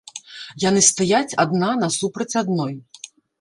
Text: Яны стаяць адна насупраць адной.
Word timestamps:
Яны 0.63 0.81
стаяць 0.91 1.37
адна 1.43 1.69
насупраць 1.83 2.29
адной. 2.43 2.73